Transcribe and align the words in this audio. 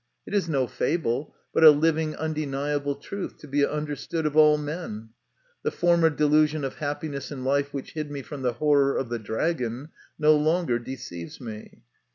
It 0.25 0.33
is 0.33 0.49
no 0.49 0.65
fable, 0.65 1.35
but 1.53 1.63
a 1.63 1.69
living, 1.69 2.15
undeniable 2.15 2.95
truth, 2.95 3.37
to 3.37 3.47
be 3.47 3.63
understood 3.63 4.25
of 4.25 4.35
all 4.35 4.57
men. 4.57 5.09
The 5.61 5.69
former 5.69 6.09
delusion 6.09 6.63
of 6.63 6.77
happiness 6.77 7.31
in 7.31 7.43
life 7.43 7.71
which 7.71 7.91
hid 7.93 8.07
from 8.25 8.39
me 8.41 8.49
the 8.49 8.53
horror 8.53 8.97
of 8.97 9.09
the 9.09 9.19
dragon 9.19 9.89
no 10.17 10.35
longer 10.35 10.79
deceives 10.79 11.39
me. 11.39 11.83